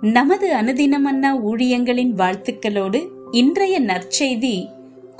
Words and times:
நமது 0.00 0.54
அனுதினமன்னா 0.54 1.30
ஊழியங்களின் 1.52 2.14
வாழ்த்துக்களோடு 2.16 3.06
இன்றைய 3.30 3.80
நற்செய்தி 3.80 4.66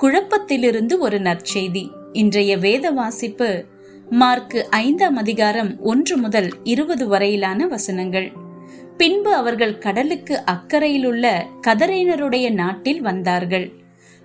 குழப்பத்திலிருந்து 0.02 0.98
ஒரு 0.98 1.20
நற்செய்தி. 1.20 1.88
இன்றைய 2.12 2.58
வேத 2.58 2.90
வாசிப்பு 2.90 3.64
மார்க்கு 4.10 4.70
ஐந்தாம் 4.70 5.16
அதிகாரம் 5.16 5.80
ஒன்று 5.80 6.16
முதல் 6.16 6.52
இருபது 6.64 7.08
வரையிலான 7.08 7.66
வசனங்கள். 7.66 8.32
பின்பு 8.96 9.34
அவர்கள் 9.34 9.78
கடலுக்கு 9.78 10.42
அக்கறையிலுள்ள 10.50 11.42
கதரையினருடைய 11.66 12.52
நாட்டில் 12.52 13.00
வந்தார்கள். 13.00 13.72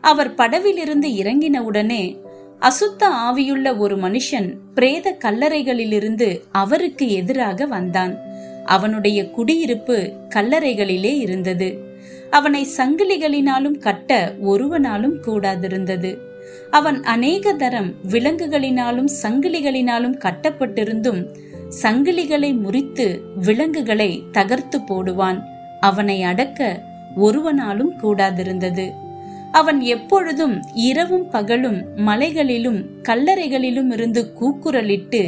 அவர் 0.02 0.36
படவிலிருந்து 0.36 1.08
இறங்கினவுடனே 1.08 2.20
அசுத்த 2.60 3.08
ஆவியுள்ள 3.30 3.78
ஒரு 3.78 3.98
மனுஷன் 3.98 4.54
பிரேத 4.74 5.18
கல்லறைகளிலிருந்து 5.26 6.42
அவருக்கு 6.52 7.12
எதிராக 7.12 7.66
வந்தான். 7.66 8.27
அவனுடைய 8.68 9.20
குடியிருப்பு 9.30 9.98
கல்லறைகளிலே 10.36 11.14
இருந்தது. 11.18 11.70
அவனை 12.30 12.68
சங்கிலிகளினாலும் 12.78 13.78
கட்ட 13.78 14.36
ஒருவனாலும் 14.46 15.18
கூடாதிருந்தது. 15.26 16.12
அவன் 16.72 17.04
அநேக 17.04 17.54
தரம் 17.54 17.92
விலங்குகளினாலும் 18.10 19.10
சங்கிலிகளினாலும் 19.24 20.18
கட்டப்பட்டிருந்தும் 20.18 21.22
சங்கிலிகளை 21.82 22.52
முறித்து 22.58 23.08
விலங்குகளை 23.36 24.24
தகர்த்து 24.32 24.80
போடுவான். 24.80 25.40
அவனை 25.80 26.24
அடக்க 26.24 26.84
ஒருவனாலும் 27.18 27.94
கூடாதிருந்தது. 28.04 28.86
அவன் 29.52 29.80
எப்பொழுதும் 29.82 30.56
இரவும் 30.74 31.30
பகலும் 31.30 31.80
மலைகளிலும் 31.96 32.80
கல்லறைகளிலும் 33.10 33.92
இருந்து 33.94 34.22
கூக்குரலிட்டு 34.40 35.22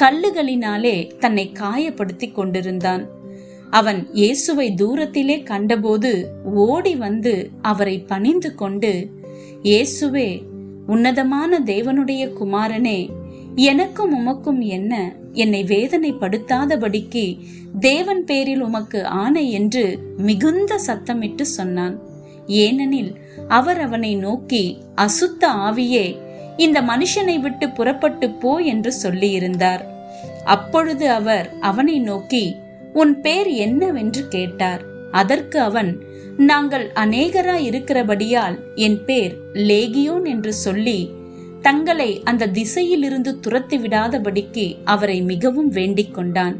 கல்லுகளினாலே 0.00 0.96
தன்னை 1.18 1.52
காயப்படுத்தி 1.60 2.32
கொண்டிருந்தான். 2.32 3.02
அவன் 3.70 4.00
இயேசுவை 4.12 4.74
தூரத்திலே 4.82 5.42
கண்டபோது 5.42 6.12
ஓடி 6.54 6.96
வந்து 6.96 7.50
அவரை 7.62 7.96
பணிந்து 8.00 8.54
கொண்டு 8.54 8.92
இயேசுவே 9.62 10.28
உன்னதமான 10.86 11.60
தேவனுடைய 11.60 12.22
குமாரனே 12.40 12.98
எனக்கும் 13.54 14.12
உமக்கும் 14.18 14.60
என்ன? 14.76 14.92
என்னை 15.32 15.64
வேதனைப்படுத்தாதபடிக்கு 15.64 17.24
தேவன் 17.80 18.24
பேரில் 18.24 18.62
உமக்கு 18.62 19.04
ஆணை 19.04 19.44
என்று 19.52 19.84
மிகுந்த 20.16 20.78
சத்தமிட்டு 20.86 21.40
சொன்னான். 21.40 21.96
ஏனெனில் 22.46 23.12
அவர் 23.48 23.80
அவனை 23.80 24.14
நோக்கி 24.14 24.64
அசுத்த 24.96 25.42
ஆவியே 25.42 26.06
இந்த 26.56 26.82
மனுஷனை 26.82 27.40
விட்டு 27.40 27.70
புறப்பட்டு 27.70 28.30
போ 28.30 28.56
என்று 28.56 28.92
சொல்லியிருந்தார். 29.02 29.80
அப்பொழுது 30.44 31.10
அவர் 31.10 31.50
அவனை 31.60 31.98
நோக்கி 31.98 32.56
உன் 32.92 33.20
பேர் 33.20 33.46
என்னவென்று 33.46 34.28
கேட்டார். 34.28 34.82
அதற்கு 35.10 35.60
அவன் 35.60 35.98
நாங்கள் 36.36 36.90
அநேகரா 36.94 37.54
இருக்கிறபடியால் 37.54 38.58
என் 38.74 39.04
பேர் 39.04 39.34
லேகியோன் 39.52 40.24
என்று 40.24 40.52
சொல்லி 40.52 41.10
தங்களை 41.62 42.20
அந்த 42.24 42.46
திசையிலிருந்து 42.46 43.40
துரத்தி 43.40 43.78
விடாதபடிக்கு 43.78 44.76
அவரை 44.84 45.22
மிகவும் 45.22 45.68
வேண்டிக் 45.68 46.14
கொண்டான். 46.14 46.56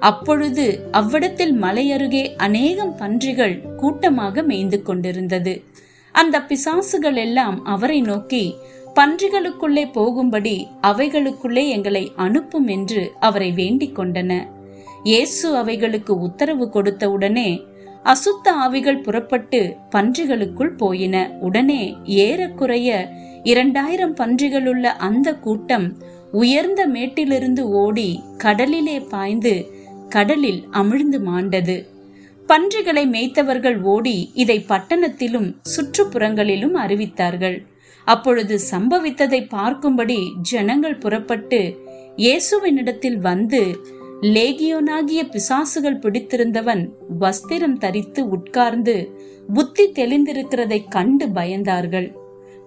அப்பொழுது 0.00 0.88
அவ்விடத்தில் 0.90 1.62
மலையருகே 1.62 2.34
அநேகம் 2.36 2.96
பன்றிகள் 2.96 3.60
கூட்டமாக 3.76 4.42
மேய்ந்து 4.42 4.82
கொண்டிருந்தது. 4.82 5.64
அந்த 6.12 6.38
பிசாசுகள் 6.38 7.14
எல்லாம் 7.14 7.64
அவரை 7.64 8.00
நோக்கி 8.00 8.54
பன்றிகளுக்குள்ளே 8.98 9.92
போகும்படி 9.92 10.68
அவைகளுக்குள்ளே 10.82 11.68
எங்களை 11.68 12.12
அனுப்பும் 12.16 12.66
என்று 12.66 13.12
அவரை 13.20 13.52
வேண்டிக் 13.52 13.98
கொண்டன. 13.98 14.32
இயேசு 15.02 15.56
அவைகளுக்கு 15.56 16.18
உத்தரவு 16.18 16.70
கொடுத்தவுடனே 16.74 17.48
அசுத்த 18.04 18.46
ஆவிகள் 18.64 19.02
புறப்பட்டு 19.02 19.76
பன்றிகளுக்குள் 19.90 20.72
போயின. 20.76 21.16
உடனே 21.40 21.82
ஏறக்குறைய 22.04 22.88
இரண்டாயிரம் 23.42 24.14
பன்றிகளுள்ள 24.16 24.84
அந்த 25.08 25.34
கூட்டம் 25.34 25.86
உயர்ந்த 26.32 26.86
மேட்டிலிருந்து 26.86 27.60
ஓடி 27.60 28.22
கடலிலே 28.36 29.00
பாய்ந்து 29.00 29.54
கடலில் 30.08 30.62
அமிழ்ந்து 30.72 31.18
மாண்டது. 31.28 31.76
பன்றிகளை 32.46 33.04
மேய்த்தவர்கள் 33.08 33.78
ஓடி 33.82 34.30
இதை 34.34 34.64
பட்டணத்திலும் 34.68 35.50
சுற்றுப்புறங்களிலும் 35.74 36.76
அறிவித்தார்கள். 36.84 37.56
அப்பொழுது 38.04 38.58
சம்பவித்ததை 38.70 39.40
பார்க்கும்படி 39.50 40.28
ஜனங்கள் 40.40 40.98
புறப்பட்டு 40.98 41.78
இயேசுவினிடத்தில் 42.16 43.16
வந்து 43.16 43.76
லேகியோனாகிய 44.22 45.22
பிசாசுகள் 45.30 46.00
பிடித்திருந்தவன் 46.00 46.88
வஸ்திரம் 47.20 47.78
தரித்து 47.78 48.28
உட்கார்ந்து 48.28 49.18
புத்தி 49.54 49.84
தெளிந்திருக்கிறதை 49.88 50.88
கண்டு 50.88 51.26
பயந்தார்கள். 51.26 52.12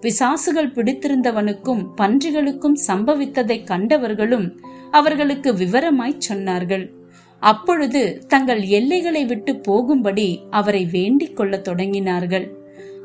பிசாசுகள் 0.00 0.72
பிடித்திருந்தவனுக்கும் 0.74 1.86
பன்றிகளுக்கும் 1.96 2.76
சம்பவித்ததை 2.86 3.64
கண்டவர்களும் 3.64 4.58
அவர்களுக்கு 4.90 5.52
விவரமாய் 5.52 6.20
சொன்னார்கள். 6.28 6.90
அப்பொழுது 7.38 8.24
தங்கள் 8.28 8.62
எல்லைகளை 8.62 9.24
விட்டு 9.24 9.56
போகும்படி 9.56 10.42
அவரை 10.50 10.84
வேண்டிக் 10.84 11.36
கொள்ளத் 11.36 11.68
தொடங்கினார்கள். 11.68 12.46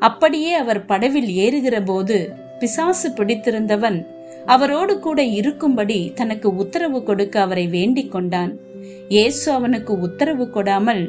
அப்படியே 0.06 0.52
அவர் 0.62 0.80
படவில் 0.90 1.30
ஏறுகிற 1.44 1.76
போது 1.90 2.16
பிசாசு 2.60 3.08
பிடித்திருந்தவன் 3.18 3.98
அவரோடு 4.52 4.94
கூட 5.04 5.20
இருக்கும்படி 5.38 5.98
தனக்கு 6.18 6.48
உத்தரவு 6.62 6.98
கொடுக்க 7.02 7.36
அவரை 7.44 7.66
வேண்டிக் 7.76 8.12
கொண்டான். 8.14 8.52
இயேசு 9.14 9.44
அவனுக்கு 9.52 9.92
உத்தரவு 10.06 10.44
கொடாமல் 10.46 11.02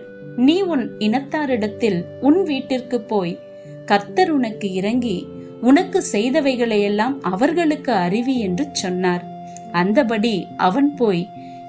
நீ 0.45 0.55
உன் 0.73 0.85
இனத்தாரிடத்தில் 1.05 1.99
உன் 2.27 2.39
வீட்டிற்கு 2.49 2.97
போய் 3.11 3.33
கர்த்தர் 3.91 4.31
உனக்கு 4.37 4.67
இறங்கி 4.79 5.17
உனக்கு 5.69 5.99
செய்தவைகளையெல்லாம் 6.13 7.15
அவர்களுக்கு 7.31 7.91
அறிவி 8.05 8.35
என்று 8.47 8.65
சொன்னார். 8.83 9.23
அந்தபடி 9.81 10.35
அவன் 10.67 10.89
போய் 10.99 11.23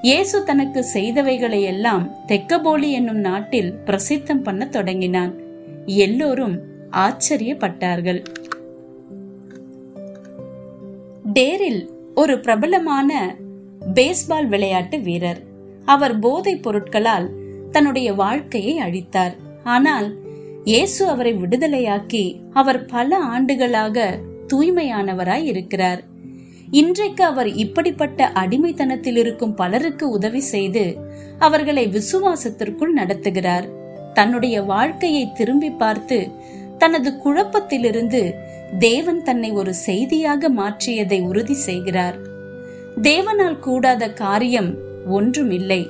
இயேசு 0.08 0.38
தனக்கு 0.48 0.80
செய்தவைகளையெல்லாம் 0.94 2.04
தெக்கபோலி 2.30 2.88
என்னும் 2.98 3.22
நாட்டில் 3.28 3.70
பிரசித்தம் 3.86 4.44
பண்ண 4.46 4.64
தொடங்கினான். 4.76 5.32
எல்லோரும் 6.04 6.56
ஆச்சரியப்பட்டார்கள். 6.90 8.24
டேரில் 11.34 11.88
ஒரு 12.14 12.40
பிரபலமான 12.40 13.36
பேஸ்பால் 13.94 14.46
விளையாட்டு 14.46 15.00
வீரர். 15.00 15.40
அவர் 15.84 16.18
போதைப் 16.18 16.62
பொருட்களால் 16.62 17.30
தன்னுடைய 17.70 18.12
வாழ்க்கையை 18.12 18.78
அழித்தார். 18.78 19.34
ஆனால் 19.64 20.24
இயேசு 20.64 21.08
அவரை 21.08 21.34
விடுதலையாக்கி 21.34 22.40
அவர் 22.52 22.84
பல 22.84 23.16
ஆண்டுகளாக 23.16 24.18
தூய்மையானவராய் 24.54 25.44
இருக்கிறார். 25.44 26.04
இன்றைக்கு 26.70 27.24
அவர் 27.24 27.48
இப்படிப்பட்ட 27.48 28.30
அடிமைத்தனத்தில் 28.34 29.16
இருக்கும் 29.16 29.54
பலருக்கு 29.54 30.08
உதவி 30.08 30.40
செய்து 30.40 30.96
அவர்களை 31.38 31.88
விசுவாசத்திற்குள் 31.88 32.96
நடத்துகிறார். 32.96 33.68
தன்னுடைய 34.14 34.62
வாழ்க்கையை 34.62 35.32
திரும்பி 35.32 35.70
பார்த்து 35.70 36.30
தனது 36.78 37.10
குழப்பத்திலிருந்து 37.24 38.34
தேவன் 38.78 39.22
தன்னை 39.22 39.50
ஒரு 39.50 39.74
செய்தியாக 39.74 40.48
மாற்றியதை 40.50 41.20
உறுதி 41.20 41.54
செய்கிறார். 41.54 42.16
தேவனால் 43.02 43.58
கூடாத 43.58 44.12
காரியம் 44.12 44.70
ஒன்றுமில்லை. 45.08 45.82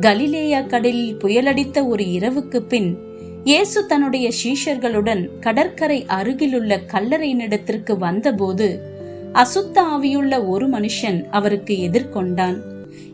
கலிலேயா 0.00 0.60
கடலில் 0.60 1.16
புயலடித்த 1.24 1.86
ஒரு 1.88 2.04
இரவுக்கு 2.04 2.60
பின் 2.60 2.90
இயேசு 3.44 3.86
தன்னுடைய 3.86 4.30
சீஷர்களுடன் 4.42 5.28
கடற்கரை 5.40 6.04
அருகிலுள்ள 6.06 6.80
கல்லறையினிடத்திற்கு 6.92 7.92
வந்தபோது 7.98 8.68
அசுத்த 9.32 9.76
ஆவியுள்ள 9.94 10.48
ஒரு 10.48 10.66
மனுஷன் 10.68 11.18
அவருக்கு 11.30 11.74
எதிர்கொண்டான். 11.88 12.56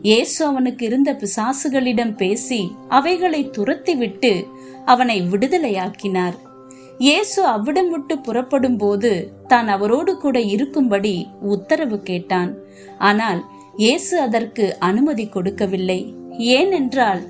இயேசு 0.01 0.45
அவனுக்கு 0.45 0.85
இருந்த 0.85 1.09
பிசாசுகளிடம் 1.13 2.15
பேசி 2.15 2.61
அவைகளை 2.87 3.49
துரத்திவிட்டு 3.57 4.33
அவனை 4.85 5.21
விடுதலையாக்கினார். 5.31 6.37
இயேசு 7.03 7.39
அவ்விடம் 7.51 7.89
விட்டு 7.93 8.15
புறப்படும் 8.25 8.77
போது 8.81 9.11
தான் 9.51 9.67
அவரோடு 9.75 10.11
கூட 10.23 10.37
இருக்கும்படி 10.53 11.13
உத்தரவு 11.53 11.97
கேட்டான். 12.09 12.51
ஆனால் 13.09 13.39
இயேசு 13.83 14.13
அதற்கு 14.25 14.65
அனுமதி 14.89 15.25
கொடுக்கவில்லை. 15.35 15.99
ஏனென்றால் 16.57 17.21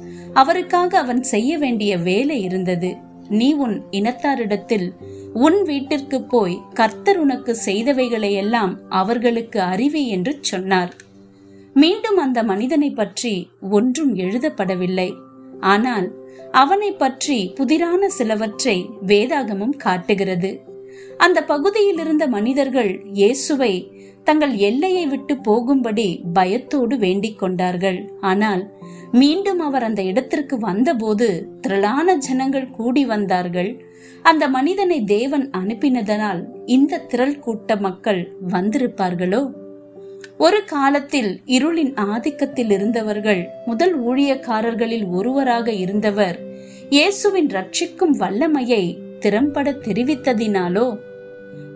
அவருக்காக 0.41 0.91
அவன் 1.03 1.21
செய்ய 1.33 1.51
வேண்டிய 1.63 1.91
வேலை 2.09 2.37
இருந்தது. 2.47 2.91
நீ 3.39 3.49
உன் 3.65 3.77
இனத்தாரிடத்தில் 3.99 4.87
உன் 5.45 5.59
வீட்டிற்கு 5.69 6.17
போய் 6.33 6.55
கர்த்தர் 6.79 7.19
உனக்கு 7.23 7.53
செய்தவைகளை 7.67 8.31
எல்லாம் 8.43 8.73
அவர்களுக்கு 9.01 9.59
அறிவி 9.73 10.03
என்று 10.15 10.33
சொன்னார். 10.51 10.91
மீண்டும் 11.81 12.19
அந்த 12.23 12.39
மனிதனை 12.51 12.89
பற்றி 13.01 13.35
ஒன்றும் 13.77 14.11
எழுதப்படவில்லை. 14.25 15.09
ஆனால் 15.63 16.07
அவனை 16.51 16.91
பற்றி 16.91 17.37
புதிரான 17.55 18.07
சிலவற்றை 18.07 18.89
வேதாகமும் 19.07 19.75
காட்டுகிறது. 19.77 20.51
அந்த 21.17 21.39
பகுதியில் 21.43 21.97
இருந்த 21.97 22.27
மனிதர்கள் 22.27 22.91
இயேசுவை 23.13 23.73
தங்கள் 24.23 24.53
எல்லையை 24.57 25.05
விட்டு 25.07 25.33
போகும்படி 25.37 26.23
பயத்தோடு 26.33 26.95
வேண்டிக் 26.97 27.39
கொண்டார்கள். 27.39 27.99
ஆனால் 28.19 28.63
மீண்டும் 29.11 29.59
அவர் 29.59 29.83
அந்த 29.83 30.01
இடத்திற்கு 30.01 30.55
வந்தபோது 30.59 31.27
திரளான 31.61 32.15
ஜனங்கள் 32.17 32.71
கூடி 32.71 33.05
வந்தார்கள். 33.05 33.71
அந்த 34.21 34.43
மனிதனை 34.47 35.03
தேவன் 35.05 35.45
அனுப்பினதனால் 35.51 36.41
இந்த 36.65 37.01
திரள் 37.11 37.39
கூட்ட 37.39 37.75
மக்கள் 37.75 38.21
வந்திருப்பார்களோ? 38.49 39.41
ஒரு 40.39 40.63
காலத்தில் 40.63 41.41
இருளின் 41.47 41.93
ஆதிக்கத்தில் 41.95 42.71
இருந்தவர்கள் 42.71 43.49
முதல் 43.65 44.05
ஊழியக்காரர்களில் 44.05 45.05
ஒருவராக 45.07 45.71
இருந்தவர். 45.71 46.37
இயேசுவின் 46.89 47.49
ரட்சிக்கும் 47.49 48.13
வல்லமையை 48.17 48.83
திறம்பட 49.19 49.71
தெரிவித்ததினாலோ? 49.71 50.97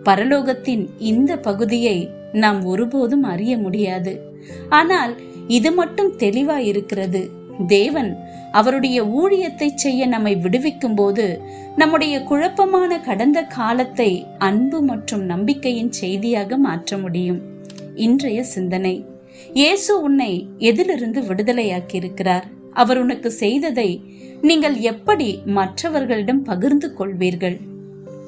பரலோகத்தின் 0.02 0.88
இந்த 0.98 1.36
பகுதியை 1.36 2.10
நாம் 2.32 2.64
ஒருபோதும் 2.64 3.22
அறிய 3.22 3.58
முடியாது. 3.58 4.20
ஆனால் 4.68 5.16
இது 5.46 5.72
மட்டும் 5.72 6.12
தெளிவா 6.18 6.56
இருக்கிறது 6.56 7.30
தேவன் 7.66 8.10
அவருடைய 8.52 9.04
ஊழியத்தை 9.04 9.68
செய்ய 9.74 10.06
நம்மை 10.06 10.36
விடுவிக்கும் 10.36 10.94
போது 10.94 11.40
நம்முடைய 11.76 12.22
குழப்பமான 12.22 13.00
கடந்த 13.00 13.42
காலத்தை 13.42 14.26
அன்பு 14.38 14.82
மற்றும் 14.82 15.24
நம்பிக்கையின் 15.24 15.92
செய்தியாக 15.92 16.56
மாற்ற 16.56 16.98
முடியும். 16.98 17.56
இன்றைய 17.98 18.42
சிந்தனை. 18.42 19.04
இயேசு 19.52 20.02
உன்னை 20.02 20.46
எதிலிருந்து 20.58 21.20
விடுதலையாக்கி 21.20 21.94
இருக்கிறார் 21.94 22.46
அவர் 22.72 22.98
உனக்கு 22.98 23.30
செய்ததை 23.30 24.00
நீங்கள் 24.42 24.76
எப்படி 24.76 25.38
மற்றவர்களிடம் 25.44 26.42
பகிர்ந்து 26.42 26.92
கொள்வீர்கள்? 26.98 27.56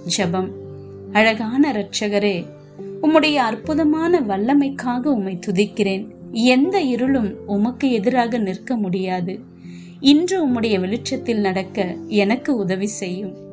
ஜபம். 0.06 0.50
அழகான 1.12 1.62
இரட்சகரே 1.72 2.46
உம்முடைய 3.02 3.34
அற்புதமான 3.34 4.20
வல்லமைக்காக 4.20 5.04
உம்மை 5.04 5.38
துதிக்கிறேன். 5.46 6.06
எந்த 6.32 6.80
இருளும் 6.80 7.46
உமக்கு 7.46 7.92
எதிராக 7.92 8.38
நிற்க 8.38 8.76
முடியாது. 8.76 9.38
இன்று 10.00 10.36
உம்முடைய 10.48 10.80
வெளிச்சத்தில் 10.80 11.40
நடக்க 11.40 11.96
எனக்கு 12.06 12.56
உதவி 12.56 12.86
செய்யும். 12.86 13.48